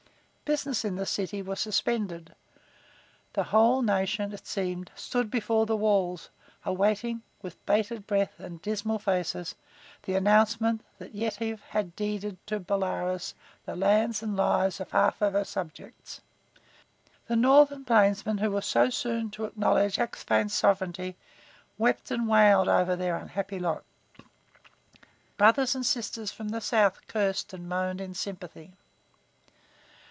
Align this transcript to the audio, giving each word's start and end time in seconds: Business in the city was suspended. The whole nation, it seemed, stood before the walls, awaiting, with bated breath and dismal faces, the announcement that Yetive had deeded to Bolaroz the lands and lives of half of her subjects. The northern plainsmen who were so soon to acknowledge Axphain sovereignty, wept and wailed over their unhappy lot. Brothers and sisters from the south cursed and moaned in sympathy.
Business 0.43 0.83
in 0.83 0.95
the 0.97 1.05
city 1.05 1.41
was 1.41 1.61
suspended. 1.61 2.35
The 3.31 3.43
whole 3.45 3.81
nation, 3.81 4.33
it 4.33 4.45
seemed, 4.45 4.91
stood 4.97 5.31
before 5.31 5.65
the 5.65 5.77
walls, 5.77 6.29
awaiting, 6.65 7.21
with 7.41 7.65
bated 7.65 8.05
breath 8.05 8.37
and 8.37 8.61
dismal 8.61 8.99
faces, 8.99 9.55
the 10.03 10.15
announcement 10.15 10.81
that 10.99 11.15
Yetive 11.15 11.61
had 11.69 11.95
deeded 11.95 12.35
to 12.47 12.59
Bolaroz 12.59 13.33
the 13.65 13.77
lands 13.77 14.21
and 14.21 14.35
lives 14.35 14.81
of 14.81 14.91
half 14.91 15.21
of 15.21 15.31
her 15.31 15.45
subjects. 15.45 16.19
The 17.27 17.37
northern 17.37 17.85
plainsmen 17.85 18.39
who 18.39 18.51
were 18.51 18.61
so 18.61 18.89
soon 18.89 19.29
to 19.31 19.45
acknowledge 19.45 19.99
Axphain 19.99 20.49
sovereignty, 20.49 21.15
wept 21.77 22.11
and 22.11 22.27
wailed 22.27 22.67
over 22.67 22.97
their 22.97 23.15
unhappy 23.15 23.57
lot. 23.57 23.85
Brothers 25.37 25.75
and 25.75 25.85
sisters 25.85 26.29
from 26.29 26.49
the 26.49 26.59
south 26.59 27.07
cursed 27.07 27.53
and 27.53 27.69
moaned 27.69 28.01
in 28.01 28.13
sympathy. 28.13 28.73